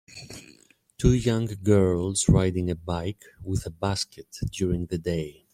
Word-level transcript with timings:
Two 0.97 1.13
young 1.13 1.45
girls 1.61 2.27
riding 2.27 2.71
a 2.71 2.75
bike 2.75 3.23
with 3.43 3.67
a 3.67 3.69
basket 3.69 4.35
during 4.51 4.87
the 4.87 4.97
day. 4.97 5.45